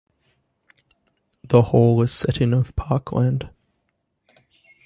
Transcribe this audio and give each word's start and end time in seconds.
The 1.43 1.61
hall 1.61 2.01
is 2.01 2.11
set 2.11 2.41
in 2.41 2.55
of 2.55 2.75
parkland. 2.75 3.51